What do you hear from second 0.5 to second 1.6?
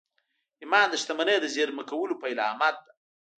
ایمان د شتمنۍ د